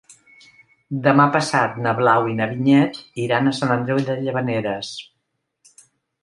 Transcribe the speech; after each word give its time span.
Demà 1.07 1.27
passat 1.35 1.75
na 1.87 1.93
Blau 1.99 2.25
i 2.31 2.33
na 2.39 2.47
Vinyet 2.53 2.97
iran 3.27 3.51
a 3.51 3.53
Sant 3.59 3.75
Andreu 3.75 4.01
de 4.09 4.17
Llavaneres. 4.23 4.91